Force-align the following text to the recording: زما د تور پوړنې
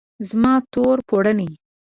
زما 0.29 0.53
د 0.61 0.63
تور 0.73 0.97
پوړنې 1.07 1.49